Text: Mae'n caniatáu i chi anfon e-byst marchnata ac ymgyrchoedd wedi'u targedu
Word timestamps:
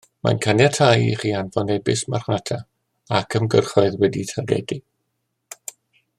Mae'n 0.25 0.37
caniatáu 0.43 1.03
i 1.09 1.11
chi 1.23 1.33
anfon 1.41 1.69
e-byst 1.75 2.09
marchnata 2.15 2.57
ac 3.19 3.39
ymgyrchoedd 3.41 3.99
wedi'u 4.05 4.27
targedu 4.33 4.83